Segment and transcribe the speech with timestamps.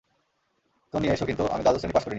[0.93, 2.09] তো নিয়ে এসো -কিন্তু, আমি দ্বাদশ শ্রেণী পাশ করিনি।